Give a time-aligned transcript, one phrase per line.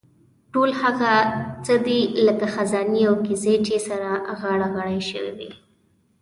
[0.53, 1.13] ټول هغه
[1.65, 5.51] څه دي لکه خزانې او کیسې چې سره غاړه غړۍ شوې وي.